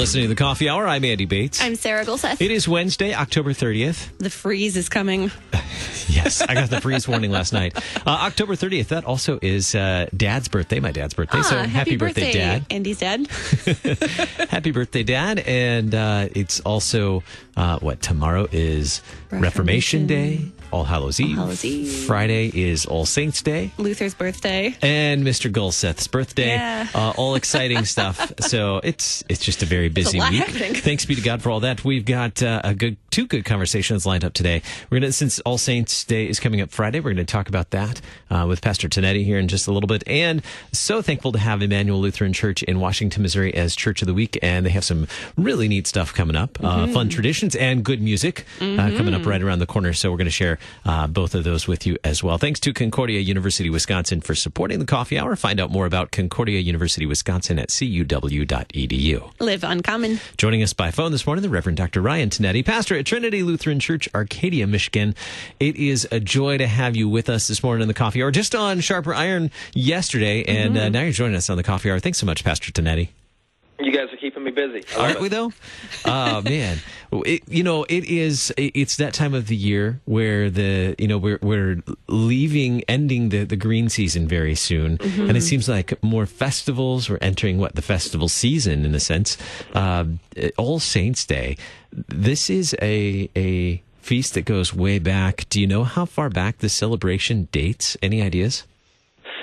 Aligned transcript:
Listening 0.00 0.24
to 0.24 0.28
the 0.28 0.34
Coffee 0.34 0.66
Hour. 0.66 0.86
I'm 0.86 1.04
Andy 1.04 1.26
Bates. 1.26 1.62
I'm 1.62 1.74
Sarah 1.76 2.06
Gulseth. 2.06 2.40
It 2.40 2.50
is 2.50 2.66
Wednesday, 2.66 3.12
October 3.12 3.52
30th. 3.52 4.08
The 4.16 4.30
freeze 4.30 4.74
is 4.78 4.88
coming. 4.88 5.30
yes, 6.08 6.40
I 6.40 6.54
got 6.54 6.70
the 6.70 6.80
freeze 6.80 7.06
warning 7.06 7.30
last 7.30 7.52
night. 7.52 7.76
Uh, 8.06 8.10
October 8.22 8.54
30th, 8.54 8.88
that 8.88 9.04
also 9.04 9.38
is 9.42 9.74
uh, 9.74 10.06
Dad's 10.16 10.48
birthday, 10.48 10.80
my 10.80 10.90
dad's 10.90 11.12
birthday. 11.12 11.40
Ah, 11.40 11.42
so 11.42 11.58
happy, 11.64 11.96
birthday, 11.98 12.32
Dad. 12.32 12.64
Andy's 12.70 13.00
dad. 13.00 13.26
happy 14.48 14.70
birthday, 14.70 15.02
Dad. 15.02 15.40
And 15.40 15.94
uh, 15.94 16.28
it's 16.34 16.60
also, 16.60 17.22
uh, 17.58 17.78
what, 17.80 18.00
tomorrow 18.00 18.48
is 18.50 19.02
Reformation, 19.30 19.42
Reformation. 19.42 20.06
Day, 20.06 20.50
All 20.72 20.84
Hallows 20.84 21.18
Eve. 21.20 21.38
All 21.38 21.44
Hallows 21.44 21.64
Eve. 21.64 21.90
Friday 22.06 22.48
is 22.54 22.86
All 22.86 23.04
Saints 23.06 23.42
Day. 23.42 23.72
Luther's 23.78 24.14
birthday. 24.14 24.74
And 24.82 25.24
Mr. 25.24 25.50
Gulseth's 25.50 26.06
birthday, 26.06 26.48
Yeah. 26.54 26.86
uh, 26.94 27.12
all 27.16 27.34
exciting 27.34 27.84
stuff. 27.84 28.32
So 28.40 28.80
it's 28.82 29.22
it's 29.28 29.44
just 29.44 29.62
a 29.62 29.66
very 29.66 29.88
busy 29.88 30.18
lot 30.18 30.30
week. 30.32 30.42
happening. 30.44 30.74
Thanks 30.74 31.04
be 31.04 31.14
to 31.14 31.20
God 31.22 31.42
for 31.42 31.50
all 31.50 31.60
that. 31.60 31.84
We've 31.84 32.04
got 32.04 32.42
uh, 32.42 32.60
a 32.64 32.74
good 32.74 32.96
two 33.10 33.26
good 33.26 33.44
conversations 33.44 34.06
lined 34.06 34.24
up 34.24 34.32
today. 34.32 34.62
We're 34.90 35.00
gonna 35.00 35.12
since 35.12 35.40
All 35.40 35.58
Saints 35.58 36.04
Day 36.04 36.28
is 36.28 36.38
coming 36.40 36.60
up 36.60 36.70
Friday, 36.70 37.00
we're 37.00 37.10
gonna 37.12 37.24
talk 37.24 37.48
about 37.48 37.70
that 37.70 38.00
uh, 38.30 38.44
with 38.48 38.60
Pastor 38.62 38.88
Tinetti 38.88 39.24
here 39.24 39.38
in 39.38 39.48
just 39.48 39.66
a 39.66 39.72
little 39.72 39.88
bit. 39.88 40.02
And 40.06 40.42
so 40.72 41.02
thankful 41.02 41.32
to 41.32 41.38
have 41.38 41.62
Emmanuel 41.62 42.00
Lutheran 42.00 42.32
Church 42.32 42.62
in 42.62 42.80
Washington, 42.80 43.22
Missouri 43.22 43.52
as 43.54 43.74
Church 43.76 44.02
of 44.02 44.06
the 44.06 44.14
Week, 44.14 44.38
and 44.42 44.64
they 44.64 44.70
have 44.70 44.84
some 44.84 45.06
really 45.36 45.68
neat 45.68 45.86
stuff 45.86 46.14
coming 46.14 46.36
up, 46.36 46.58
uh, 46.62 46.80
Mm-hmm. 46.80 46.92
fun 46.94 47.08
traditions 47.08 47.54
and 47.56 47.84
good 47.84 48.00
music 48.00 48.44
uh, 48.60 48.64
coming 48.96 49.12
up 49.12 49.26
right 49.26 49.42
around 49.42 49.58
the 49.58 49.66
corner. 49.66 49.92
So 49.92 50.10
we're 50.10 50.16
going 50.16 50.26
to 50.26 50.30
share 50.30 50.58
uh, 50.84 51.06
both 51.06 51.34
of 51.34 51.44
those 51.44 51.66
with 51.66 51.86
you 51.86 51.96
as 52.04 52.22
well. 52.22 52.38
Thanks 52.38 52.60
to 52.60 52.72
Concordia 52.72 53.20
University 53.20 53.70
Wisconsin 53.70 54.20
for 54.20 54.34
supporting 54.34 54.78
the 54.78 54.86
Coffee 54.86 55.18
Hour. 55.18 55.36
Find 55.36 55.60
out 55.60 55.70
more 55.70 55.86
about 55.86 56.10
Concordia 56.10 56.60
University 56.60 57.06
Wisconsin 57.06 57.58
at 57.58 57.68
cuw.edu. 57.68 59.32
Live 59.40 59.64
uncommon. 59.64 60.20
Joining 60.36 60.62
us 60.62 60.72
by 60.72 60.90
phone 60.90 61.12
this 61.12 61.26
morning, 61.26 61.42
the 61.42 61.48
Reverend 61.48 61.76
Dr. 61.76 62.00
Ryan 62.00 62.30
Tinetti, 62.30 62.64
pastor 62.64 62.96
at 62.96 63.06
Trinity 63.06 63.42
Lutheran 63.42 63.80
Church, 63.80 64.08
Arcadia, 64.14 64.66
Michigan. 64.66 65.14
It 65.58 65.76
is 65.76 66.08
a 66.10 66.20
joy 66.20 66.58
to 66.58 66.66
have 66.66 66.96
you 66.96 67.08
with 67.08 67.28
us 67.28 67.48
this 67.48 67.62
morning 67.62 67.82
in 67.82 67.88
the 67.88 67.94
Coffee 67.94 68.22
Hour. 68.22 68.30
Just 68.30 68.54
on 68.54 68.80
Sharper 68.80 69.14
Iron 69.14 69.50
yesterday, 69.74 70.44
and 70.44 70.76
uh, 70.76 70.88
now 70.88 71.02
you're 71.02 71.12
joining 71.12 71.36
us 71.36 71.50
on 71.50 71.56
the 71.56 71.62
Coffee 71.62 71.90
Hour. 71.90 72.00
Thanks 72.00 72.18
so 72.18 72.26
much, 72.26 72.44
Pastor 72.44 72.72
Tinetti. 72.72 73.08
You 73.82 73.92
guys 73.92 74.12
are 74.12 74.16
keeping 74.16 74.44
me 74.44 74.50
busy. 74.50 74.82
Aren't 74.96 75.16
it. 75.16 75.20
we 75.20 75.28
though? 75.28 75.52
Oh 76.04 76.42
man, 76.44 76.78
it, 77.12 77.42
you 77.48 77.62
know 77.62 77.84
it 77.84 78.04
is. 78.04 78.52
It's 78.56 78.96
that 78.96 79.14
time 79.14 79.34
of 79.34 79.46
the 79.46 79.56
year 79.56 80.00
where 80.04 80.50
the 80.50 80.94
you 80.98 81.08
know 81.08 81.18
we're 81.18 81.38
we're 81.42 81.82
leaving, 82.06 82.82
ending 82.88 83.30
the 83.30 83.44
the 83.44 83.56
green 83.56 83.88
season 83.88 84.28
very 84.28 84.54
soon, 84.54 84.98
and 85.00 85.36
it 85.36 85.42
seems 85.42 85.68
like 85.68 86.00
more 86.02 86.26
festivals. 86.26 87.08
We're 87.08 87.18
entering 87.22 87.58
what 87.58 87.74
the 87.74 87.82
festival 87.82 88.28
season 88.28 88.84
in 88.84 88.94
a 88.94 89.00
sense. 89.00 89.36
Um, 89.74 90.20
All 90.56 90.78
Saints 90.78 91.24
Day. 91.24 91.56
This 91.92 92.50
is 92.50 92.76
a 92.82 93.30
a 93.34 93.82
feast 94.02 94.34
that 94.34 94.44
goes 94.44 94.74
way 94.74 94.98
back. 94.98 95.46
Do 95.48 95.60
you 95.60 95.66
know 95.66 95.84
how 95.84 96.04
far 96.04 96.28
back 96.28 96.58
the 96.58 96.68
celebration 96.68 97.48
dates? 97.52 97.96
Any 98.02 98.22
ideas? 98.22 98.64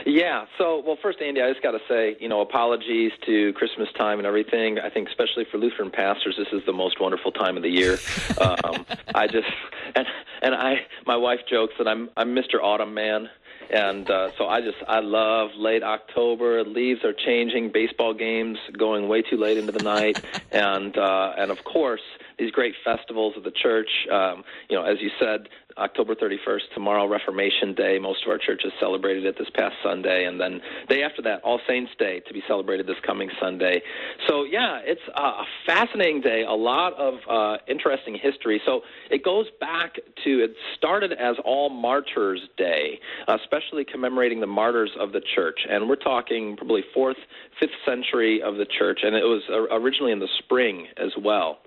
Yeah. 0.07 0.45
So, 0.57 0.81
well, 0.85 0.97
first, 1.01 1.21
Andy, 1.21 1.41
I 1.41 1.51
just 1.51 1.61
got 1.61 1.71
to 1.71 1.81
say, 1.89 2.15
you 2.21 2.29
know, 2.29 2.39
apologies 2.39 3.11
to 3.25 3.51
Christmas 3.53 3.89
time 3.97 4.19
and 4.19 4.25
everything. 4.25 4.79
I 4.79 4.89
think, 4.89 5.09
especially 5.09 5.43
for 5.51 5.57
Lutheran 5.57 5.91
pastors, 5.91 6.35
this 6.37 6.47
is 6.53 6.65
the 6.65 6.71
most 6.71 7.01
wonderful 7.01 7.33
time 7.33 7.57
of 7.57 7.63
the 7.63 7.69
year. 7.69 7.97
um, 8.39 8.85
I 9.13 9.27
just 9.27 9.49
and 9.95 10.07
and 10.41 10.55
I, 10.55 10.85
my 11.05 11.17
wife 11.17 11.41
jokes 11.49 11.73
that 11.77 11.89
I'm 11.89 12.09
I'm 12.15 12.33
Mr. 12.33 12.63
Autumn 12.63 12.93
Man. 12.93 13.29
And 13.69 14.09
uh, 14.09 14.31
so 14.37 14.47
I 14.47 14.61
just 14.61 14.77
I 14.87 15.01
love 15.01 15.49
late 15.57 15.83
October. 15.83 16.63
Leaves 16.63 17.03
are 17.03 17.11
changing. 17.11 17.69
Baseball 17.73 18.13
games 18.13 18.57
going 18.77 19.09
way 19.09 19.23
too 19.23 19.35
late 19.35 19.57
into 19.57 19.73
the 19.73 19.83
night, 19.83 20.23
and 20.53 20.97
uh, 20.97 21.33
and 21.37 21.51
of 21.51 21.65
course 21.65 21.99
these 22.39 22.51
great 22.51 22.75
festivals 22.83 23.35
of 23.35 23.43
the 23.43 23.51
church. 23.51 23.89
Um, 24.11 24.43
you 24.69 24.75
know, 24.75 24.83
as 24.83 24.97
you 25.01 25.09
said, 25.19 25.47
October 25.77 26.15
31st, 26.15 26.61
tomorrow, 26.73 27.07
Reformation 27.07 27.73
Day. 27.75 27.99
Most 27.99 28.23
of 28.23 28.31
our 28.31 28.37
churches 28.39 28.71
celebrated 28.79 29.25
it 29.25 29.37
this 29.37 29.49
past 29.53 29.75
Sunday, 29.83 30.25
and 30.25 30.39
then 30.39 30.59
day 30.89 31.03
after 31.03 31.21
that, 31.21 31.41
All 31.43 31.59
Saints 31.67 31.91
Day 31.99 32.21
to 32.21 32.33
be 32.33 32.41
celebrated 32.47 32.87
this 32.87 32.97
coming 33.05 33.29
Sunday. 33.39 33.81
So 34.27 34.43
yeah, 34.43 34.79
it's 34.83 35.01
a 35.15 35.43
fascinating 35.65 36.21
day. 36.21 36.43
A 36.47 36.53
lot 36.53 36.93
of 36.95 37.15
uh, 37.29 37.57
interesting 37.67 38.17
history. 38.19 38.59
So 38.65 38.81
it 39.11 39.23
goes 39.23 39.45
back 39.59 39.95
to 40.23 40.43
it 40.43 40.55
started 40.75 41.13
as 41.13 41.35
All 41.45 41.69
Martyrs 41.69 42.41
Day, 42.57 42.99
especially 43.27 43.85
commemorating 43.85 44.39
the 44.39 44.47
martyrs 44.47 44.91
of 44.99 45.11
the 45.11 45.21
church, 45.35 45.59
and 45.69 45.87
we're 45.87 45.95
talking 45.95 46.57
probably 46.57 46.83
fourth, 46.93 47.17
fifth 47.59 47.69
century 47.85 48.41
of 48.41 48.55
the 48.55 48.65
church, 48.65 49.01
and 49.03 49.15
it 49.15 49.23
was 49.23 49.43
uh, 49.49 49.75
originally 49.75 50.11
in 50.11 50.19
the 50.19 50.29
spring 50.39 50.87
as 50.97 51.11
well. 51.21 51.59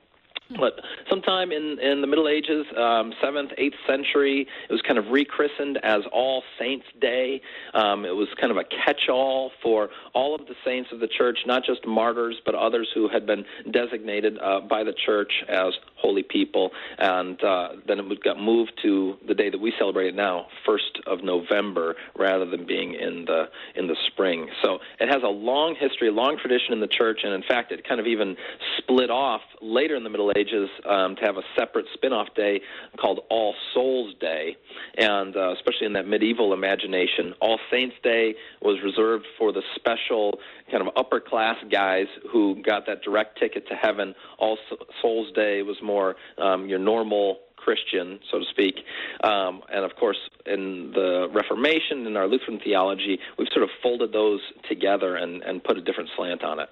But 0.58 0.80
sometime 1.08 1.52
in, 1.52 1.78
in 1.80 2.00
the 2.00 2.06
Middle 2.06 2.28
Ages, 2.28 2.66
um, 2.76 3.12
seventh, 3.22 3.52
eighth 3.56 3.76
century, 3.86 4.48
it 4.68 4.72
was 4.72 4.82
kind 4.82 4.98
of 4.98 5.06
rechristened 5.08 5.78
as 5.82 6.02
All 6.12 6.42
Saints 6.58 6.86
Day. 7.00 7.40
Um, 7.72 8.04
it 8.04 8.14
was 8.14 8.28
kind 8.40 8.50
of 8.50 8.56
a 8.56 8.64
catch-all 8.64 9.52
for 9.62 9.90
all 10.12 10.34
of 10.34 10.46
the 10.46 10.54
saints 10.64 10.90
of 10.92 10.98
the 10.98 11.06
church, 11.06 11.38
not 11.46 11.64
just 11.64 11.86
martyrs, 11.86 12.40
but 12.44 12.54
others 12.54 12.88
who 12.94 13.08
had 13.08 13.26
been 13.26 13.44
designated 13.70 14.38
uh, 14.38 14.60
by 14.60 14.82
the 14.82 14.92
church 15.06 15.32
as 15.48 15.72
holy 15.96 16.24
people. 16.24 16.70
And 16.98 17.42
uh, 17.44 17.68
then 17.86 18.00
it 18.00 18.24
got 18.24 18.40
moved 18.40 18.72
to 18.82 19.16
the 19.28 19.34
day 19.34 19.50
that 19.50 19.60
we 19.60 19.72
celebrate 19.78 20.08
it 20.08 20.14
now, 20.16 20.46
first 20.66 20.98
of 21.06 21.22
November, 21.22 21.94
rather 22.18 22.44
than 22.44 22.66
being 22.66 22.94
in 22.94 23.24
the 23.24 23.44
in 23.76 23.86
the 23.86 23.96
spring. 24.08 24.48
So 24.62 24.78
it 24.98 25.08
has 25.08 25.22
a 25.22 25.28
long 25.28 25.76
history, 25.78 26.08
a 26.08 26.12
long 26.12 26.38
tradition 26.40 26.72
in 26.72 26.80
the 26.80 26.88
church, 26.88 27.20
and 27.22 27.32
in 27.32 27.42
fact, 27.42 27.70
it 27.70 27.86
kind 27.86 28.00
of 28.00 28.06
even 28.06 28.36
split 28.78 29.10
off 29.10 29.42
later 29.62 29.94
in 29.94 30.02
the 30.02 30.10
Middle 30.10 30.30
Ages 30.30 30.39
um, 30.88 31.16
to 31.16 31.22
have 31.22 31.36
a 31.36 31.42
separate 31.58 31.86
spin-off 31.94 32.28
day 32.34 32.60
called 32.98 33.20
All 33.30 33.54
Souls 33.74 34.14
Day, 34.20 34.56
and 34.96 35.36
uh, 35.36 35.52
especially 35.52 35.86
in 35.86 35.92
that 35.94 36.06
medieval 36.06 36.52
imagination, 36.52 37.34
All 37.40 37.58
Saints 37.70 37.96
Day 38.02 38.34
was 38.62 38.78
reserved 38.82 39.26
for 39.38 39.52
the 39.52 39.62
special 39.74 40.38
kind 40.70 40.86
of 40.86 40.92
upper 40.96 41.20
class 41.20 41.56
guys 41.70 42.06
who 42.30 42.62
got 42.62 42.86
that 42.86 43.02
direct 43.02 43.38
ticket 43.38 43.66
to 43.68 43.74
heaven. 43.74 44.14
All 44.38 44.58
Souls 45.02 45.32
Day 45.34 45.62
was 45.62 45.76
more 45.82 46.16
um, 46.38 46.68
your 46.68 46.78
normal 46.78 47.40
Christian, 47.64 48.18
so 48.30 48.38
to 48.38 48.44
speak. 48.50 48.76
Um, 49.22 49.62
and 49.72 49.84
of 49.84 49.94
course, 49.96 50.18
in 50.46 50.92
the 50.92 51.28
Reformation, 51.32 52.06
in 52.06 52.16
our 52.16 52.26
Lutheran 52.26 52.58
theology, 52.58 53.18
we've 53.38 53.48
sort 53.52 53.62
of 53.62 53.70
folded 53.82 54.12
those 54.12 54.40
together 54.68 55.16
and, 55.16 55.42
and 55.42 55.62
put 55.62 55.76
a 55.76 55.82
different 55.82 56.10
slant 56.16 56.42
on 56.42 56.58
it. 56.60 56.68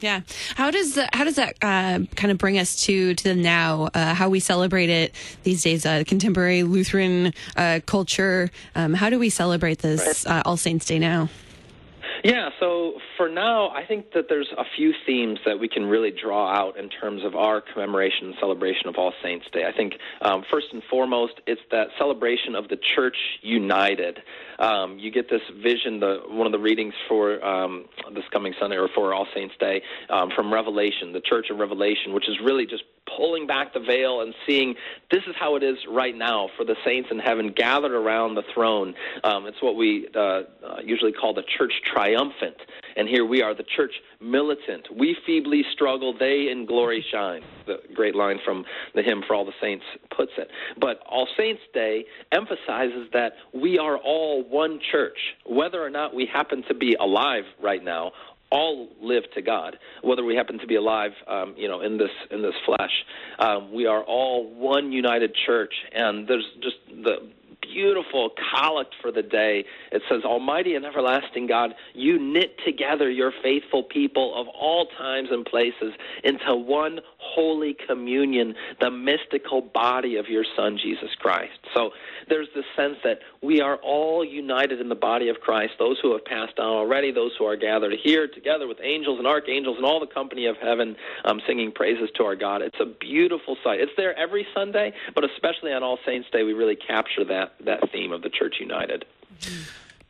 Yeah. 0.00 0.20
How 0.54 0.70
does 0.70 0.94
that, 0.94 1.14
how 1.14 1.24
does 1.24 1.36
that 1.36 1.56
uh, 1.62 2.00
kind 2.14 2.30
of 2.30 2.38
bring 2.38 2.58
us 2.58 2.84
to 2.86 3.14
to 3.14 3.24
the 3.24 3.34
now? 3.34 3.88
Uh, 3.94 4.14
how 4.14 4.28
we 4.28 4.40
celebrate 4.40 4.90
it 4.90 5.14
these 5.42 5.62
days? 5.62 5.84
Uh, 5.84 6.04
contemporary 6.06 6.62
Lutheran 6.62 7.32
uh, 7.56 7.80
culture. 7.84 8.50
Um, 8.74 8.94
how 8.94 9.10
do 9.10 9.18
we 9.18 9.30
celebrate 9.30 9.78
this 9.78 10.26
uh, 10.26 10.42
All 10.44 10.56
Saints 10.56 10.86
Day 10.86 10.98
now? 10.98 11.28
Yeah, 12.24 12.50
so 12.60 13.00
for 13.16 13.28
now, 13.28 13.70
I 13.70 13.84
think 13.84 14.12
that 14.12 14.28
there's 14.28 14.48
a 14.56 14.62
few 14.76 14.94
themes 15.04 15.40
that 15.44 15.58
we 15.58 15.68
can 15.68 15.86
really 15.86 16.12
draw 16.12 16.54
out 16.54 16.78
in 16.78 16.88
terms 16.88 17.24
of 17.24 17.34
our 17.34 17.60
commemoration 17.60 18.28
and 18.28 18.34
celebration 18.38 18.86
of 18.86 18.94
All 18.96 19.12
Saints 19.24 19.46
Day. 19.52 19.64
I 19.66 19.72
think 19.76 19.94
um, 20.20 20.44
first 20.48 20.66
and 20.72 20.84
foremost, 20.88 21.34
it's 21.48 21.60
that 21.72 21.88
celebration 21.98 22.54
of 22.54 22.68
the 22.68 22.78
church 22.94 23.16
united. 23.40 24.20
Um, 24.60 25.00
you 25.00 25.10
get 25.10 25.28
this 25.30 25.42
vision, 25.64 25.98
the 25.98 26.22
one 26.28 26.46
of 26.46 26.52
the 26.52 26.60
readings 26.60 26.94
for 27.08 27.44
um, 27.44 27.86
this 28.14 28.24
coming 28.32 28.54
Sunday 28.60 28.76
or 28.76 28.88
for 28.94 29.12
All 29.12 29.26
Saints 29.34 29.54
Day 29.58 29.82
um, 30.08 30.30
from 30.30 30.52
Revelation, 30.52 31.12
the 31.12 31.20
Church 31.20 31.46
of 31.50 31.58
Revelation, 31.58 32.12
which 32.12 32.28
is 32.28 32.36
really 32.40 32.66
just 32.66 32.84
pulling 33.16 33.46
back 33.46 33.74
the 33.74 33.80
veil 33.80 34.20
and 34.20 34.34
seeing 34.46 34.74
this 35.10 35.22
is 35.26 35.34
how 35.38 35.56
it 35.56 35.62
is 35.62 35.76
right 35.88 36.16
now 36.16 36.48
for 36.56 36.64
the 36.64 36.76
saints 36.84 37.08
in 37.10 37.18
heaven 37.18 37.52
gathered 37.54 37.92
around 37.92 38.34
the 38.34 38.42
throne. 38.54 38.94
Um, 39.24 39.46
it's 39.46 39.62
what 39.62 39.76
we 39.76 40.08
uh, 40.14 40.18
uh, 40.18 40.42
usually 40.84 41.12
call 41.12 41.34
the 41.34 41.44
church 41.58 41.72
triumphant. 41.92 42.56
And 42.96 43.08
here 43.08 43.24
we 43.24 43.42
are, 43.42 43.54
the 43.54 43.64
church 43.76 43.92
militant. 44.20 44.86
We 44.94 45.16
feebly 45.26 45.64
struggle, 45.72 46.14
they 46.16 46.48
in 46.50 46.66
glory 46.66 47.04
shine. 47.12 47.42
The 47.66 47.78
great 47.94 48.14
line 48.14 48.38
from 48.44 48.64
the 48.94 49.02
hymn 49.02 49.22
For 49.26 49.34
All 49.34 49.44
the 49.44 49.52
Saints 49.60 49.84
puts 50.14 50.32
it. 50.36 50.48
But 50.80 51.00
All 51.08 51.28
Saints 51.36 51.62
Day 51.72 52.04
emphasizes 52.32 53.08
that 53.12 53.32
we 53.54 53.78
are 53.78 53.96
all 53.96 54.42
one 54.42 54.80
church. 54.90 55.18
Whether 55.46 55.82
or 55.82 55.90
not 55.90 56.14
we 56.14 56.26
happen 56.26 56.64
to 56.68 56.74
be 56.74 56.96
alive 57.00 57.44
right 57.62 57.82
now, 57.82 58.12
all 58.52 58.88
live 59.00 59.24
to 59.34 59.42
God, 59.42 59.78
whether 60.02 60.22
we 60.22 60.36
happen 60.36 60.58
to 60.58 60.66
be 60.66 60.76
alive, 60.76 61.12
um, 61.26 61.54
you 61.56 61.66
know, 61.66 61.80
in 61.80 61.96
this 61.96 62.10
in 62.30 62.42
this 62.42 62.54
flesh. 62.66 62.92
Um, 63.38 63.72
we 63.72 63.86
are 63.86 64.02
all 64.04 64.52
one 64.54 64.92
united 64.92 65.34
church, 65.46 65.72
and 65.92 66.28
there's 66.28 66.46
just 66.62 66.76
the 67.02 67.30
beautiful 67.62 68.30
collect 68.50 68.94
for 69.00 69.10
the 69.10 69.22
day. 69.22 69.64
It 69.90 70.02
says, 70.08 70.22
Almighty 70.24 70.74
and 70.74 70.84
everlasting 70.84 71.46
God, 71.46 71.74
you 71.94 72.18
knit 72.18 72.56
together 72.64 73.10
your 73.10 73.32
faithful 73.42 73.82
people 73.82 74.34
of 74.38 74.48
all 74.48 74.86
times 74.98 75.28
and 75.30 75.44
places 75.46 75.94
into 76.24 76.54
one 76.54 77.00
holy 77.18 77.76
communion, 77.86 78.54
the 78.80 78.90
mystical 78.90 79.62
body 79.62 80.16
of 80.16 80.28
your 80.28 80.44
Son, 80.56 80.78
Jesus 80.82 81.10
Christ. 81.18 81.58
So 81.74 81.90
there's 82.28 82.48
this 82.54 82.64
sense 82.76 82.96
that 83.04 83.20
we 83.42 83.60
are 83.60 83.76
all 83.76 84.24
united 84.24 84.80
in 84.80 84.88
the 84.88 84.94
body 84.94 85.28
of 85.28 85.40
Christ, 85.40 85.74
those 85.78 85.98
who 86.00 86.12
have 86.12 86.24
passed 86.24 86.58
on 86.58 86.66
already, 86.66 87.10
those 87.10 87.32
who 87.38 87.44
are 87.46 87.56
gathered 87.56 87.94
here 88.02 88.28
together 88.28 88.66
with 88.66 88.78
angels 88.82 89.18
and 89.18 89.26
archangels 89.26 89.76
and 89.76 89.86
all 89.86 90.00
the 90.00 90.06
company 90.06 90.46
of 90.46 90.56
heaven 90.56 90.96
um, 91.24 91.40
singing 91.46 91.72
praises 91.72 92.10
to 92.16 92.24
our 92.24 92.36
God. 92.36 92.62
It's 92.62 92.80
a 92.80 92.86
beautiful 92.86 93.56
sight. 93.62 93.80
It's 93.80 93.92
there 93.96 94.16
every 94.18 94.46
Sunday, 94.54 94.92
but 95.14 95.24
especially 95.24 95.72
on 95.72 95.82
All 95.82 95.98
Saints 96.04 96.28
Day, 96.32 96.42
we 96.42 96.52
really 96.52 96.76
capture 96.76 97.24
that, 97.24 97.51
that 97.64 97.90
theme 97.90 98.12
of 98.12 98.22
the 98.22 98.30
Church 98.30 98.56
United. 98.60 99.04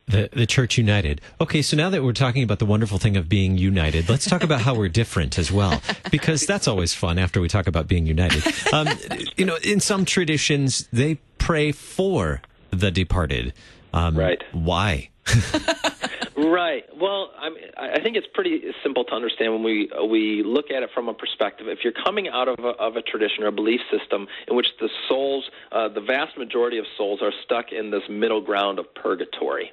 The, 0.07 0.29
the 0.33 0.45
Church 0.45 0.77
United. 0.77 1.21
Okay, 1.39 1.61
so 1.61 1.77
now 1.77 1.89
that 1.89 2.03
we're 2.03 2.11
talking 2.13 2.43
about 2.43 2.59
the 2.59 2.65
wonderful 2.65 2.97
thing 2.97 3.15
of 3.15 3.29
being 3.29 3.57
united, 3.57 4.09
let's 4.09 4.25
talk 4.25 4.43
about 4.43 4.61
how 4.61 4.75
we're 4.75 4.89
different 4.89 5.39
as 5.39 5.51
well, 5.51 5.81
because 6.11 6.45
that's 6.45 6.67
always 6.67 6.93
fun 6.93 7.17
after 7.17 7.39
we 7.39 7.47
talk 7.47 7.67
about 7.67 7.87
being 7.87 8.05
united. 8.05 8.43
Um, 8.73 8.89
you 9.37 9.45
know, 9.45 9.57
in 9.63 9.79
some 9.79 10.03
traditions, 10.03 10.87
they 10.91 11.19
pray 11.37 11.71
for 11.71 12.41
the 12.71 12.91
departed. 12.91 13.53
Um, 13.93 14.17
right. 14.17 14.43
Why? 14.51 15.09
Right. 16.35 16.83
Well, 16.99 17.31
I, 17.37 17.49
mean, 17.49 17.63
I 17.77 17.99
think 17.99 18.15
it's 18.15 18.27
pretty 18.33 18.61
simple 18.81 19.03
to 19.05 19.13
understand 19.13 19.53
when 19.53 19.63
we 19.63 19.91
we 20.09 20.43
look 20.43 20.71
at 20.71 20.81
it 20.81 20.89
from 20.93 21.07
a 21.07 21.13
perspective. 21.13 21.67
If 21.67 21.79
you're 21.83 21.93
coming 21.93 22.27
out 22.27 22.47
of 22.47 22.59
a, 22.59 22.69
of 22.69 22.95
a 22.95 23.01
tradition 23.01 23.43
or 23.43 23.47
a 23.47 23.51
belief 23.51 23.81
system 23.91 24.27
in 24.47 24.55
which 24.55 24.67
the 24.79 24.89
souls, 25.07 25.49
uh, 25.71 25.89
the 25.89 26.01
vast 26.01 26.37
majority 26.37 26.79
of 26.79 26.85
souls, 26.97 27.21
are 27.21 27.31
stuck 27.43 27.71
in 27.71 27.91
this 27.91 28.03
middle 28.09 28.41
ground 28.41 28.79
of 28.79 28.93
purgatory 28.95 29.71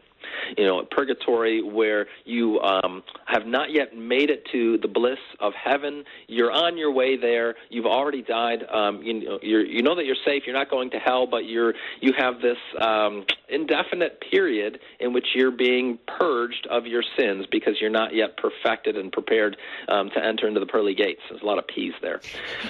you 0.56 0.65
know, 0.65 0.87
purgatory 0.91 1.62
where 1.62 2.06
you 2.25 2.61
um, 2.61 3.03
have 3.27 3.47
not 3.47 3.73
yet 3.73 3.97
made 3.97 4.31
it 4.31 4.44
to 4.53 4.79
the 4.79 4.88
bliss 4.88 5.19
of 5.38 5.53
heaven. 5.55 6.05
You're 6.29 6.53
on 6.53 6.77
your 6.77 6.93
way 6.93 7.17
there. 7.17 7.56
You've 7.69 7.87
already 7.87 8.23
died. 8.23 8.65
Um, 8.71 9.03
you 9.03 9.25
know, 9.25 9.38
you 9.43 9.82
know 9.82 9.94
that 9.94 10.05
you're 10.05 10.17
safe. 10.25 10.44
You're 10.47 10.56
not 10.56 10.71
going 10.71 10.91
to 10.91 10.99
hell, 10.99 11.27
but 11.27 11.47
you're 11.47 11.75
you 12.00 12.12
have 12.19 12.41
this 12.41 12.59
um, 12.81 13.25
indefinite 13.49 14.23
period 14.31 14.81
in 14.99 15.12
which 15.12 15.29
you're 15.35 15.50
being 15.50 15.99
purged 16.06 16.67
of 16.71 16.87
your 16.87 17.03
sins 17.19 17.47
because 17.50 17.81
you're 17.81 17.91
not 17.91 18.15
yet 18.15 18.37
perfected 18.37 18.97
and 18.97 19.12
prepared 19.12 19.56
um, 19.88 20.11
to 20.11 20.25
enter 20.25 20.47
into 20.47 20.61
the 20.61 20.67
pearly 20.67 20.94
gates. 20.94 21.21
There's 21.29 21.43
a 21.43 21.47
lot 21.47 21.59
of 21.59 21.67
P's 21.67 21.94
there, 22.03 22.21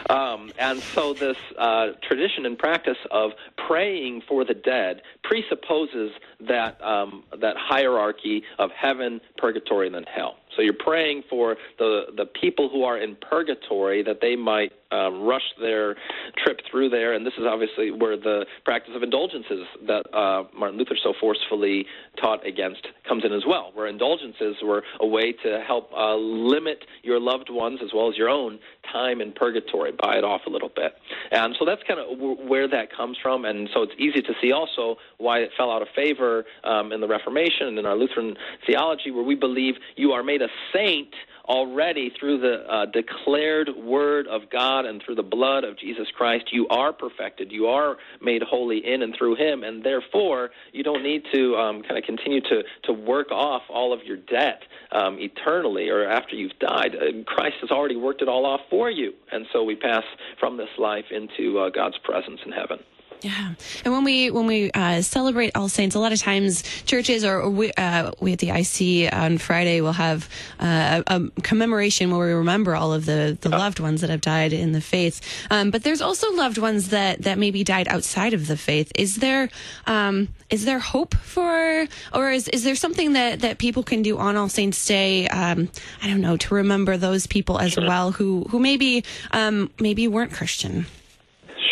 um, 0.08 0.52
and 0.58 0.80
so 0.80 1.14
this 1.14 1.36
uh, 1.58 1.88
tradition 2.02 2.46
and 2.46 2.58
practice 2.58 2.98
of 3.10 3.32
praying 3.56 4.22
for 4.28 4.44
the 4.44 4.54
dead 4.54 5.02
presupposes 5.22 6.12
that 6.40 6.82
um, 6.82 7.24
that 7.40 7.50
hierarchy 7.56 8.43
of 8.58 8.70
heaven, 8.73 9.20
purgatory, 9.38 9.87
and 9.87 9.94
then 9.94 10.05
hell. 10.05 10.37
So 10.56 10.62
you're 10.62 10.73
praying 10.73 11.25
for 11.29 11.56
the 11.79 12.06
the 12.17 12.26
people 12.26 12.69
who 12.69 12.85
are 12.85 12.99
in 12.99 13.17
purgatory 13.17 14.02
that 14.02 14.20
they 14.20 14.37
might 14.37 14.73
um, 14.93 15.23
rush 15.23 15.55
their 15.61 15.97
trip 16.37 16.61
through 16.70 16.88
there. 16.91 17.12
And 17.12 17.25
this 17.25 17.35
is 17.38 17.44
obviously 17.47 17.91
where 17.91 18.17
the 18.17 18.47
practice 18.64 18.94
of 18.97 19.02
indulgences 19.02 19.67
that 19.87 20.02
uh, 20.14 20.44
Martin 20.56 20.79
Luther 20.79 20.97
so 21.02 21.14
forcefully 21.20 21.87
taught 22.20 22.44
against 22.47 22.88
comes 23.08 23.25
in 23.25 23.32
as 23.32 23.43
well, 23.47 23.70
where 23.75 23.87
indulgences 23.87 24.56
were 24.62 24.82
a 25.00 25.06
way 25.06 25.32
to 25.44 25.62
help 25.67 25.93
uh, 25.93 26.17
limit 26.17 26.85
your 27.02 27.20
loved 27.20 27.50
ones 27.50 27.81
as 27.82 27.91
well 27.94 28.08
as 28.08 28.17
your 28.17 28.29
own 28.29 28.58
time 28.93 29.20
in 29.20 29.32
purgatory, 29.32 29.93
buy 29.93 30.17
it 30.17 30.25
off 30.25 30.43
a 30.47 30.50
little 30.50 30.70
bit. 30.75 30.94
And 31.31 31.55
so 31.58 31.64
that's 31.64 31.82
kind 31.87 32.00
of 32.00 32.19
w- 32.19 32.49
where 32.49 32.67
that 32.69 32.94
comes 32.94 33.17
from. 33.23 33.44
And 33.44 33.69
so 33.73 33.82
it's 33.82 33.93
easy 33.99 34.23
to 34.23 34.32
see 34.43 34.52
also 34.52 34.97
why 35.19 35.38
it 35.38 35.50
fell 35.56 35.70
out 35.70 35.82
of 35.82 35.88
favor 35.94 36.44
um, 36.64 36.93
in 36.93 37.00
the 37.00 37.08
Reformation 37.08 37.69
and 37.69 37.79
in 37.79 37.87
our 37.87 37.97
Lutheran 37.97 38.37
theology, 38.67 39.11
where 39.11 39.25
we 39.25 39.35
believe 39.35 39.75
you 39.97 40.12
are 40.12 40.23
made 40.23 40.39
a 40.40 40.48
saint 40.72 41.14
already 41.50 42.12
through 42.19 42.40
the 42.40 42.64
uh, 42.72 42.87
declared 42.87 43.70
word 43.76 44.26
of 44.28 44.42
God 44.50 44.87
and 44.87 45.02
through 45.04 45.16
the 45.16 45.22
blood 45.22 45.64
of 45.64 45.76
Jesus 45.76 46.06
Christ, 46.16 46.44
you 46.52 46.69
are 46.69 46.92
perfected. 46.92 47.50
You 47.50 47.66
are 47.66 47.96
made 48.22 48.42
holy 48.42 48.78
in 48.78 49.02
and 49.02 49.14
through 49.19 49.34
Him, 49.34 49.64
and 49.64 49.84
therefore 49.84 50.50
you 50.72 50.84
don't 50.84 51.02
need 51.02 51.25
to 51.34 51.56
um, 51.56 51.82
kind 51.82 51.98
of 51.98 52.04
continue 52.04 52.40
to 52.42 52.62
to 52.84 52.92
work 52.92 53.32
off 53.32 53.62
all 53.69 53.92
of 53.92 54.04
your 54.04 54.16
debt 54.16 54.62
um, 54.92 55.19
eternally 55.19 55.88
or 55.88 56.08
after 56.08 56.37
you've 56.37 56.58
died. 56.60 56.94
Uh, 56.94 57.25
Christ 57.26 57.56
has 57.60 57.70
already 57.70 57.96
worked 57.96 58.22
it 58.22 58.28
all 58.28 58.46
off 58.46 58.60
for 58.70 58.90
you, 58.90 59.12
and 59.32 59.46
so 59.52 59.64
we 59.64 59.75
pass 59.75 60.04
from 60.38 60.56
this 60.56 60.70
life 60.78 61.06
into 61.10 61.58
uh, 61.58 61.70
God's 61.70 61.98
presence 61.98 62.40
in 62.46 62.52
heaven. 62.52 62.78
Yeah, 63.22 63.52
and 63.84 63.93
when 63.93 64.05
we 64.05 64.31
when 64.31 64.46
we 64.46 64.70
uh, 64.70 65.02
celebrate 65.02 65.55
All 65.55 65.69
Saints, 65.69 65.94
a 65.94 65.99
lot 65.99 66.12
of 66.12 66.19
times 66.19 66.62
churches 66.84 67.22
or 67.22 67.50
we, 67.50 67.70
uh, 67.72 68.12
we 68.19 68.32
at 68.32 68.38
the 68.38 68.49
IC 68.49 69.12
on 69.12 69.37
Friday 69.37 69.82
will 69.82 69.93
have 69.93 70.26
uh, 70.58 71.02
a, 71.06 71.17
a, 71.17 71.40
commemoration 71.43 72.11
where 72.11 72.28
we 72.28 72.32
remember 72.32 72.75
all 72.75 72.94
of 72.94 73.05
the 73.05 73.37
the 73.38 73.50
loved 73.50 73.78
ones 73.78 74.00
that 74.00 74.08
have 74.08 74.22
died 74.22 74.55
in 74.55 74.72
the 74.72 74.81
faith. 74.81 75.20
Um, 75.50 75.70
but 75.70 75.82
there's 75.82 76.00
also 76.00 76.32
loved 76.32 76.56
ones 76.56 76.88
that 76.90 77.22
that 77.22 77.37
maybe 77.37 77.62
died 77.62 77.88
outside 77.88 78.32
of 78.32 78.46
the 78.46 78.56
faith. 78.56 78.90
Is 78.94 79.17
there 79.17 79.50
um, 79.87 80.28
is 80.49 80.64
there 80.64 80.78
hope 80.78 81.14
for, 81.14 81.87
or 82.14 82.31
is 82.31 82.49
is 82.49 82.64
there 82.64 82.75
something 82.75 83.12
that 83.12 83.40
that 83.40 83.58
people 83.58 83.82
can 83.82 84.00
do 84.00 84.16
on 84.16 84.37
All 84.37 84.49
Saints 84.49 84.82
Day? 84.87 85.28
Um, 85.28 85.69
I 86.02 86.06
don't 86.06 86.23
know 86.23 86.38
to 86.38 86.55
remember 86.55 86.96
those 86.96 87.26
people 87.26 87.58
as 87.58 87.76
well 87.76 88.12
who 88.12 88.46
who 88.49 88.58
maybe 88.61 89.05
um, 89.32 89.70
maybe 89.78 90.08
weren't 90.08 90.32
Christian. 90.32 90.87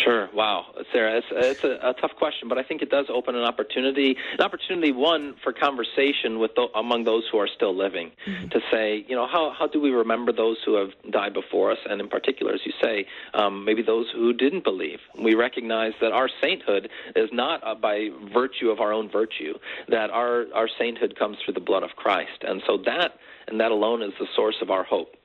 Sure. 0.09 0.27
Wow, 0.33 0.65
Sarah, 0.91 1.17
it's, 1.17 1.27
it's 1.29 1.63
a, 1.63 1.89
a, 1.89 1.93
tough 1.93 2.15
question, 2.17 2.49
but 2.49 2.57
I 2.57 2.63
think 2.63 2.81
it 2.81 2.89
does 2.89 3.05
open 3.09 3.35
an 3.35 3.43
opportunity, 3.43 4.17
an 4.33 4.43
opportunity 4.43 4.91
one 4.91 5.35
for 5.43 5.53
conversation 5.53 6.39
with 6.39 6.55
the, 6.55 6.65
among 6.73 7.03
those 7.03 7.25
who 7.31 7.37
are 7.37 7.47
still 7.47 7.77
living, 7.77 8.11
mm-hmm. 8.27 8.47
to 8.47 8.59
say, 8.71 9.05
you 9.07 9.15
know, 9.15 9.27
how 9.27 9.53
how 9.57 9.67
do 9.67 9.79
we 9.79 9.91
remember 9.91 10.31
those 10.31 10.57
who 10.65 10.73
have 10.77 10.89
died 11.11 11.33
before 11.35 11.71
us, 11.71 11.77
and 11.87 12.01
in 12.01 12.07
particular, 12.07 12.53
as 12.53 12.61
you 12.65 12.73
say, 12.81 13.05
um, 13.35 13.63
maybe 13.63 13.83
those 13.83 14.07
who 14.11 14.33
didn't 14.33 14.63
believe. 14.63 14.97
We 15.21 15.35
recognize 15.35 15.93
that 16.01 16.11
our 16.11 16.29
sainthood 16.41 16.89
is 17.15 17.29
not 17.31 17.63
uh, 17.63 17.75
by 17.75 18.09
virtue 18.33 18.71
of 18.71 18.79
our 18.79 18.91
own 18.91 19.11
virtue; 19.11 19.53
that 19.89 20.09
our 20.09 20.45
our 20.55 20.69
sainthood 20.79 21.19
comes 21.19 21.37
through 21.45 21.53
the 21.53 21.59
blood 21.59 21.83
of 21.83 21.91
Christ, 21.95 22.41
and 22.41 22.63
so 22.65 22.77
that 22.85 23.11
and 23.47 23.59
that 23.59 23.69
alone 23.69 24.01
is 24.01 24.13
the 24.19 24.27
source 24.35 24.57
of 24.61 24.71
our 24.71 24.83
hope. 24.83 25.15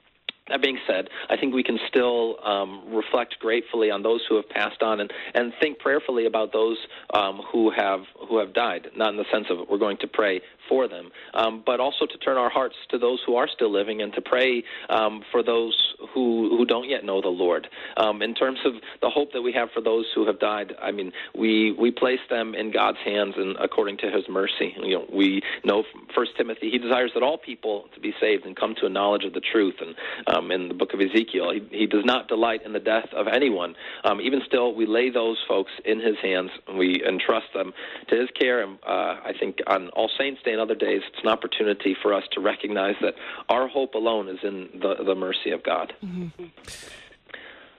That 0.51 0.61
being 0.61 0.79
said, 0.87 1.09
I 1.31 1.39
think 1.39 1.55
we 1.55 1.63
can 1.63 1.79
still 1.89 2.37
um, 2.45 2.83
reflect 2.95 3.37
gratefully 3.41 3.91
on 3.91 4.03
those 4.03 4.21
who 4.29 4.37
have 4.37 4.47
passed 4.51 4.83
on 4.83 5.01
and, 5.01 5.11
and 5.33 5.55
think 5.59 5.79
prayerfully 5.79 6.27
about 6.27 6.53
those 6.53 6.77
um, 7.15 7.41
who 7.51 7.71
have 7.71 8.01
who 8.29 8.39
have 8.39 8.53
died. 8.53 8.89
Not 8.95 9.09
in 9.09 9.17
the 9.17 9.25
sense 9.33 9.47
of 9.49 9.67
we're 9.71 9.79
going 9.79 9.97
to 10.03 10.07
pray 10.07 10.43
for 10.69 10.87
them, 10.87 11.11
um, 11.33 11.63
but 11.65 11.81
also 11.81 12.05
to 12.05 12.19
turn 12.19 12.37
our 12.37 12.51
hearts 12.51 12.77
to 12.91 12.99
those 12.99 13.23
who 13.27 13.37
are 13.37 13.49
still 13.49 13.73
living 13.73 14.03
and 14.03 14.13
to 14.13 14.21
pray 14.21 14.63
um, 14.91 15.23
for 15.33 15.43
those 15.43 15.95
who 16.13 16.55
who 16.59 16.67
don't 16.67 16.91
yet 16.91 17.05
know 17.05 17.23
the 17.23 17.29
Lord. 17.29 17.67
Um, 17.97 18.21
in 18.21 18.35
terms 18.35 18.59
of 18.67 18.75
the 19.01 19.09
hope 19.09 19.33
that 19.33 19.41
we 19.41 19.53
have 19.55 19.71
for 19.73 19.81
those 19.81 20.05
who 20.15 20.27
have 20.27 20.41
died, 20.41 20.75
I 20.79 20.91
mean, 20.91 21.11
we 21.35 21.73
we 21.73 21.91
place 21.91 22.21
them 22.29 22.55
in 22.55 22.71
God's 22.71 22.99
hands 23.03 23.33
and 23.39 23.57
according 23.63 23.97
to 23.99 24.11
His 24.11 24.25
mercy. 24.29 24.75
You 24.77 24.99
know, 24.99 25.07
we 25.11 25.41
know 25.65 25.85
from 25.91 26.07
First 26.15 26.33
Timothy, 26.37 26.71
He 26.71 26.77
desires 26.77 27.13
that 27.15 27.23
all 27.23 27.39
people 27.39 27.87
to 27.95 28.01
be 28.01 28.13
saved 28.21 28.45
and 28.45 28.55
come 28.55 28.75
to 28.81 28.85
a 28.85 28.91
knowledge 28.91 29.25
of 29.25 29.33
the 29.33 29.41
truth. 29.41 29.77
And 29.81 29.95
um, 30.35 30.51
in 30.51 30.69
the 30.69 30.75
book 30.75 30.95
of 30.95 31.01
Ezekiel, 31.01 31.53
he, 31.53 31.63
he 31.71 31.87
does 31.87 32.05
not 32.05 32.29
delight 32.29 32.63
in 32.65 32.73
the 32.73 32.81
death 32.81 33.09
of 33.15 33.27
anyone. 33.29 33.75
Um, 34.05 34.21
even 34.21 34.41
still, 34.47 34.75
we 34.75 34.87
lay 34.87 35.11
those 35.11 35.39
folks 35.47 35.73
in 35.85 36.01
His 36.01 36.17
hands 36.23 36.51
and 36.67 36.79
we 36.79 37.03
entrust 37.07 37.47
them 37.55 37.73
to 38.09 38.17
His 38.17 38.29
care. 38.39 38.63
And 38.63 38.79
uh, 38.87 39.21
I 39.25 39.33
think 39.39 39.59
on 39.67 39.89
All 39.91 40.11
Saints 40.19 40.41
Day 40.45 40.53
and 40.53 40.61
other 40.61 40.75
days, 40.75 41.03
it's 41.09 41.23
an 41.23 41.29
opportunity 41.29 41.97
for 42.01 42.13
us 42.13 42.25
to 42.33 42.41
recognize 42.41 42.97
that 43.01 43.15
our 43.49 43.69
hope 43.69 43.95
alone 43.95 44.29
is 44.29 44.39
in 44.43 44.69
the, 44.81 45.05
the 45.05 45.15
mercy 45.15 45.51
of 45.51 45.63
God. 45.63 45.95
Mm-hmm. 46.05 46.45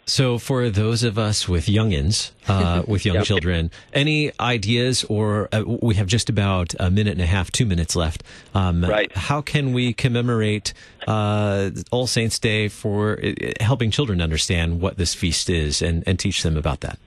So, 0.07 0.37
for 0.37 0.69
those 0.69 1.01
of 1.03 1.17
us 1.17 1.47
with 1.49 1.65
youngins, 1.65 2.31
uh, 2.47 2.83
with 2.87 3.05
young 3.05 3.15
yep. 3.15 3.25
children, 3.25 3.71
any 3.91 4.31
ideas, 4.39 5.03
or 5.05 5.49
uh, 5.51 5.63
we 5.65 5.95
have 5.95 6.05
just 6.05 6.29
about 6.29 6.75
a 6.79 6.91
minute 6.91 7.13
and 7.13 7.21
a 7.21 7.25
half, 7.25 7.51
two 7.51 7.65
minutes 7.65 7.95
left. 7.95 8.23
Um, 8.53 8.85
right. 8.85 9.11
How 9.15 9.41
can 9.41 9.73
we 9.73 9.93
commemorate 9.93 10.73
uh, 11.07 11.71
All 11.89 12.05
Saints 12.05 12.37
Day 12.37 12.67
for 12.67 13.19
uh, 13.23 13.33
helping 13.59 13.89
children 13.89 14.21
understand 14.21 14.79
what 14.79 14.97
this 14.97 15.15
feast 15.15 15.49
is 15.49 15.81
and, 15.81 16.03
and 16.05 16.19
teach 16.19 16.43
them 16.43 16.55
about 16.55 16.81
that? 16.81 16.99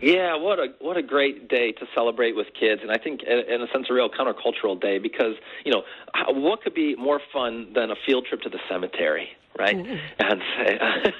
Yeah, 0.00 0.36
what 0.36 0.60
a 0.60 0.68
what 0.80 0.96
a 0.96 1.02
great 1.02 1.48
day 1.48 1.72
to 1.72 1.86
celebrate 1.92 2.36
with 2.36 2.46
kids, 2.58 2.82
and 2.82 2.92
I 2.92 2.98
think 2.98 3.22
in 3.24 3.60
a 3.60 3.66
sense 3.72 3.88
a 3.90 3.92
real 3.92 4.08
countercultural 4.08 4.80
day 4.80 4.98
because 4.98 5.34
you 5.64 5.72
know 5.72 5.82
what 6.28 6.62
could 6.62 6.74
be 6.74 6.94
more 6.94 7.20
fun 7.32 7.72
than 7.74 7.90
a 7.90 7.96
field 8.06 8.26
trip 8.26 8.42
to 8.42 8.48
the 8.48 8.60
cemetery, 8.70 9.30
right? 9.58 9.76
Mm-hmm. 9.76 9.96
And 10.18 10.42
say, 10.56 11.12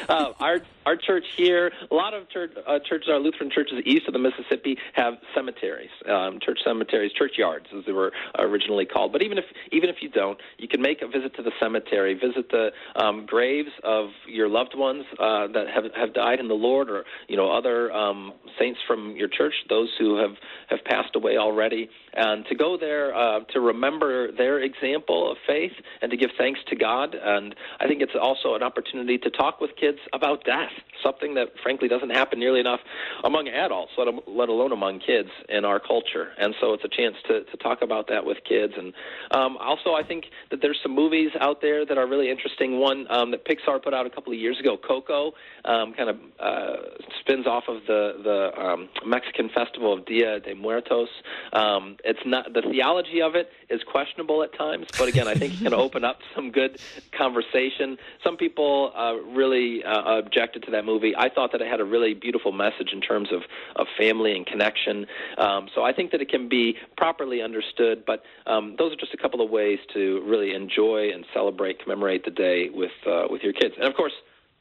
uh, 0.08 0.32
our 0.40 0.60
our 0.86 0.96
church 0.96 1.24
here, 1.36 1.72
a 1.90 1.94
lot 1.94 2.14
of 2.14 2.28
church, 2.30 2.52
uh, 2.66 2.78
churches, 2.78 3.08
our 3.08 3.18
Lutheran 3.18 3.50
churches 3.50 3.80
east 3.84 4.06
of 4.06 4.12
the 4.12 4.18
Mississippi 4.18 4.76
have 4.94 5.14
cemeteries, 5.34 5.90
um, 6.08 6.38
church 6.40 6.58
cemeteries, 6.64 7.12
churchyards, 7.12 7.66
as 7.76 7.84
they 7.86 7.92
were 7.92 8.12
originally 8.38 8.86
called. 8.86 9.12
But 9.12 9.22
even 9.22 9.38
if 9.38 9.44
even 9.72 9.88
if 9.90 9.96
you 10.00 10.08
don't, 10.08 10.38
you 10.58 10.68
can 10.68 10.80
make 10.80 11.02
a 11.02 11.06
visit 11.06 11.34
to 11.36 11.42
the 11.42 11.52
cemetery, 11.60 12.14
visit 12.14 12.50
the 12.50 12.70
um, 12.96 13.26
graves 13.26 13.70
of 13.84 14.08
your 14.26 14.48
loved 14.48 14.74
ones 14.74 15.04
uh, 15.18 15.48
that 15.48 15.66
have 15.74 15.84
have 15.94 16.14
died 16.14 16.40
in 16.40 16.48
the 16.48 16.54
Lord, 16.54 16.90
or 16.90 17.04
you 17.28 17.36
know 17.36 17.50
other 17.50 17.92
um, 17.92 18.32
saints 18.58 18.80
from 18.86 19.16
your 19.16 19.28
church, 19.28 19.54
those 19.68 19.90
who 19.98 20.16
have 20.16 20.36
have 20.68 20.84
passed 20.84 21.14
away 21.14 21.36
already, 21.36 21.90
and 22.14 22.44
to 22.46 22.54
go 22.54 22.76
there 22.78 23.14
uh, 23.14 23.40
to 23.52 23.60
remember 23.60 24.32
their 24.32 24.60
example 24.60 25.30
of 25.30 25.36
faith 25.46 25.72
and 26.02 26.10
to 26.10 26.16
give 26.16 26.30
thanks 26.38 26.60
to 26.68 26.76
God. 26.76 27.14
And 27.14 27.54
I 27.80 27.86
think 27.86 28.02
it's 28.02 28.12
also 28.20 28.54
an 28.54 28.62
opportunity 28.62 29.18
to 29.18 29.30
talk 29.30 29.60
with 29.60 29.70
kids 29.78 29.98
about 30.12 30.44
death, 30.44 30.69
something 31.02 31.34
that 31.34 31.48
frankly 31.62 31.88
doesn't 31.88 32.10
happen 32.10 32.38
nearly 32.38 32.60
enough 32.60 32.80
among 33.24 33.48
adults, 33.48 33.92
let, 33.96 34.08
let 34.28 34.48
alone 34.48 34.72
among 34.72 35.00
kids 35.00 35.28
in 35.48 35.64
our 35.64 35.80
culture. 35.80 36.28
And 36.38 36.54
so 36.60 36.74
it's 36.74 36.84
a 36.84 36.88
chance 36.88 37.16
to, 37.28 37.44
to 37.44 37.56
talk 37.56 37.82
about 37.82 38.08
that 38.08 38.24
with 38.24 38.38
kids. 38.48 38.74
And 38.76 38.92
um, 39.30 39.56
also, 39.58 39.94
I 39.94 40.02
think 40.02 40.26
that 40.50 40.60
there's 40.62 40.78
some 40.82 40.94
movies 40.94 41.30
out 41.40 41.60
there 41.60 41.84
that 41.86 41.98
are 41.98 42.06
really 42.06 42.30
interesting. 42.30 42.78
One 42.78 43.06
um, 43.10 43.30
that 43.30 43.44
Pixar 43.44 43.82
put 43.82 43.94
out 43.94 44.06
a 44.06 44.10
couple 44.10 44.32
of 44.32 44.38
years 44.38 44.58
ago, 44.60 44.76
Coco, 44.76 45.32
um, 45.64 45.94
kind 45.94 46.10
of 46.10 46.16
uh, 46.38 46.76
spins 47.20 47.46
off 47.46 47.64
of 47.68 47.82
the 47.86 48.20
the 48.22 48.60
um, 48.60 48.88
Mexican 49.06 49.48
festival 49.54 49.92
of 49.92 50.06
Dia 50.06 50.40
de 50.40 50.54
Muertos. 50.54 51.08
Um, 51.52 51.96
it's 52.04 52.20
not 52.24 52.52
the 52.52 52.62
theology 52.62 53.22
of 53.22 53.34
it 53.34 53.48
is 53.70 53.82
questionable 53.84 54.42
at 54.42 54.52
times, 54.54 54.86
but 54.98 55.08
again, 55.08 55.28
I 55.28 55.34
think 55.34 55.54
it 55.54 55.62
can 55.62 55.74
open 55.74 56.04
up 56.04 56.18
some 56.34 56.50
good 56.50 56.80
conversation. 57.12 57.98
Some 58.22 58.36
people 58.36 58.92
uh, 58.96 59.14
really 59.14 59.84
uh, 59.84 60.18
objected 60.18 60.64
to 60.64 60.70
that 60.72 60.84
movie. 60.84 61.14
I 61.16 61.28
thought 61.28 61.52
that 61.52 61.60
it 61.60 61.68
had 61.68 61.80
a 61.80 61.84
really 61.84 62.14
beautiful 62.14 62.52
message 62.52 62.92
in 62.92 63.00
terms 63.00 63.30
of 63.32 63.42
of 63.76 63.86
family 63.96 64.32
and 64.32 64.46
connection. 64.46 65.06
Um, 65.38 65.68
so 65.74 65.84
I 65.84 65.92
think 65.92 66.10
that 66.12 66.20
it 66.20 66.28
can 66.28 66.48
be 66.48 66.76
properly 66.96 67.42
understood. 67.42 68.04
But 68.04 68.24
um, 68.46 68.74
those 68.78 68.92
are 68.92 68.96
just 68.96 69.14
a 69.14 69.16
couple 69.16 69.40
of 69.40 69.50
ways 69.50 69.78
to 69.94 70.22
really 70.26 70.54
enjoy 70.54 71.10
and 71.12 71.24
celebrate, 71.32 71.80
commemorate 71.80 72.24
the 72.24 72.30
day 72.30 72.70
with 72.72 72.92
uh, 73.06 73.26
with 73.30 73.42
your 73.42 73.52
kids, 73.52 73.74
and 73.76 73.86
of 73.86 73.94
course, 73.94 74.12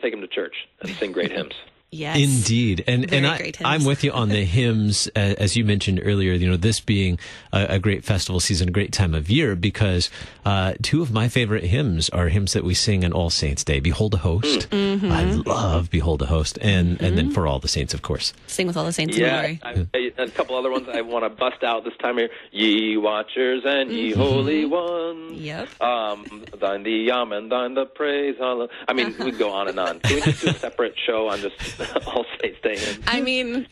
take 0.02 0.14
them 0.14 0.22
to 0.22 0.28
church 0.28 0.68
and 0.82 0.92
sing 0.92 1.12
great 1.12 1.32
hymns. 1.32 1.56
Yes. 1.92 2.18
Indeed. 2.18 2.84
And 2.88 3.10
Very 3.10 3.18
and 3.18 3.28
I, 3.28 3.38
great 3.38 3.56
hymns. 3.56 3.68
I'm 3.68 3.84
with 3.86 4.04
you 4.04 4.12
on 4.12 4.30
the 4.30 4.44
hymns, 4.46 5.08
as 5.16 5.56
you 5.56 5.66
mentioned 5.66 6.02
earlier, 6.04 6.34
you 6.34 6.48
know, 6.50 6.56
this 6.58 6.80
being 6.80 7.18
a, 7.52 7.66
a 7.76 7.80
great 7.80 8.04
festival 8.04 8.40
season, 8.40 8.70
a 8.70 8.72
great 8.72 8.92
time 8.94 9.16
of 9.16 9.30
year, 9.30 9.56
because 9.56 10.10
uh, 10.46 10.74
two 10.84 11.02
of 11.02 11.12
my 11.12 11.28
favorite 11.28 11.64
hymns 11.64 12.10
are 12.10 12.28
hymns 12.30 12.54
that 12.54 12.64
we 12.64 12.74
sing 12.76 13.04
on 13.04 13.12
All 13.12 13.30
Saints 13.32 13.64
Day. 13.64 13.80
Behold 13.80 14.14
a 14.14 14.18
Host. 14.18 14.70
Mm-hmm. 14.70 15.12
I 15.12 15.24
love 15.24 15.90
Behold 15.90 16.22
a 16.22 16.28
Host. 16.28 16.60
And, 16.62 17.02
and 17.02 17.18
then 17.18 17.32
For 17.32 17.48
All 17.48 17.60
the 17.60 17.68
Saints, 17.68 17.94
of 17.96 18.02
course. 18.04 18.34
Sing 18.48 18.68
with 18.68 18.78
all 18.78 18.86
the 18.86 18.94
saints 18.94 19.18
Yeah, 19.18 19.46
in. 19.48 19.60
I, 19.64 19.88
I, 19.96 20.12
a 20.18 20.30
couple 20.30 20.56
other 20.58 20.70
ones 20.70 20.88
I 20.94 21.02
want 21.02 21.26
to 21.26 21.30
bust 21.30 21.64
out 21.64 21.84
this 21.86 21.96
time 21.98 22.18
here. 22.18 22.30
Ye 22.52 22.98
watchers 22.98 23.64
and 23.66 23.92
ye 23.92 24.12
holy 24.12 24.66
ones. 24.66 25.40
Yep. 25.40 25.82
Um, 25.82 26.46
thine 26.60 26.84
the 26.84 27.12
amen 27.12 27.38
and 27.40 27.52
thine 27.52 27.74
the 27.74 27.86
praise. 27.86 28.36
Hallel- 28.40 28.70
I 28.88 28.94
mean, 28.94 29.08
we 29.08 29.14
could 29.32 29.40
go 29.40 29.52
on 29.52 29.68
and 29.68 29.80
on. 29.80 30.00
Can 30.02 30.16
we 30.16 30.22
just 30.22 30.42
do 30.42 30.50
a 30.50 30.54
separate 30.54 30.96
show 31.06 31.30
on 31.30 31.40
just 31.40 31.79
All 32.08 32.26
Saints 32.42 32.60
Day? 32.62 32.78
hymns? 32.78 33.00
I 33.08 33.22
mean, 33.22 33.68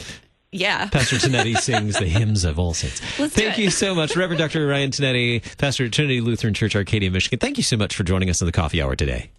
yeah. 0.51 0.87
Pastor 0.89 1.17
Tinetti 1.17 1.57
sings 1.57 1.97
the 1.99 2.05
hymns 2.05 2.43
of 2.45 2.57
All 2.59 2.73
Saints. 2.73 3.01
Let's 3.19 3.35
do 3.35 3.41
Thank 3.43 3.59
it. 3.59 3.61
you 3.63 3.69
so 3.69 3.93
much, 3.95 4.15
Reverend 4.15 4.39
Dr. 4.39 4.65
Ryan 4.67 4.91
Tinetti, 4.91 5.57
Pastor 5.57 5.85
at 5.85 5.91
Trinity 5.93 6.21
Lutheran 6.21 6.53
Church, 6.53 6.75
Arcadia, 6.75 7.11
Michigan. 7.11 7.39
Thank 7.39 7.57
you 7.57 7.63
so 7.63 7.77
much 7.77 7.95
for 7.95 8.03
joining 8.03 8.29
us 8.29 8.41
on 8.41 8.45
the 8.45 8.51
coffee 8.51 8.81
hour 8.81 8.95
today. 8.95 9.29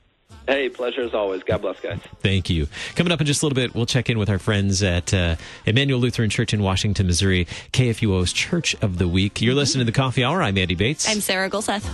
Hey, 0.47 0.71
pleasure 0.71 1.03
as 1.03 1.13
always. 1.13 1.43
God 1.43 1.61
bless, 1.61 1.79
guys. 1.79 1.99
Thank 2.21 2.49
you. 2.49 2.69
Coming 2.97 3.13
up 3.13 3.21
in 3.21 3.27
just 3.27 3.43
a 3.43 3.45
little 3.45 3.55
bit, 3.55 3.75
we'll 3.75 3.85
check 3.85 4.09
in 4.09 4.19
with 4.19 4.31
our 4.31 4.39
friends 4.39 4.83
at 4.83 5.13
uh, 5.13 5.37
Emmanuel 5.67 6.01
Lutheran 6.01 6.31
Church 6.31 6.55
in 6.55 6.63
Washington, 6.63 7.07
Missouri, 7.07 7.45
KFUO's 7.75 8.33
Church 8.33 8.75
of 8.81 8.97
the 8.97 9.07
Week. 9.07 9.43
You're 9.43 9.55
listening 9.55 9.85
to 9.85 9.93
the 9.93 9.95
Coffee 9.97 10.25
Hour. 10.25 10.43
I'm 10.43 10.57
Andy 10.57 10.75
Bates. 10.75 11.07
I'm 11.07 11.21
Sarah 11.21 11.51
Gulseth. 11.51 11.85